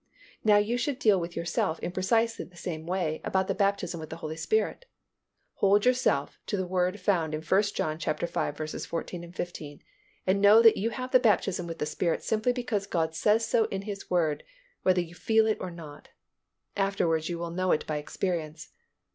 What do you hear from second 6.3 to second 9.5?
to the word found in 1 John v. 14,